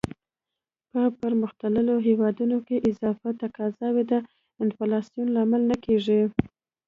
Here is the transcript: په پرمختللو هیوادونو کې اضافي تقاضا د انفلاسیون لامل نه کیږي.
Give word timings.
په 0.91 1.01
پرمختللو 1.21 1.95
هیوادونو 2.07 2.57
کې 2.67 2.85
اضافي 2.89 3.31
تقاضا 3.41 3.87
د 4.11 4.13
انفلاسیون 4.63 5.27
لامل 5.35 5.61
نه 5.71 5.77
کیږي. 5.85 6.21